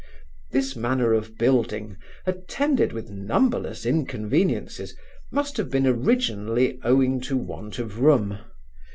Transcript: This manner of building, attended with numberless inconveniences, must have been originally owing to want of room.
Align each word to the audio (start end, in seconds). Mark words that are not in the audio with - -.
This 0.49 0.75
manner 0.75 1.13
of 1.13 1.37
building, 1.37 1.95
attended 2.25 2.91
with 2.91 3.11
numberless 3.11 3.85
inconveniences, 3.85 4.95
must 5.31 5.57
have 5.57 5.69
been 5.69 5.85
originally 5.85 6.79
owing 6.83 7.21
to 7.21 7.37
want 7.37 7.77
of 7.77 7.99
room. 7.99 8.39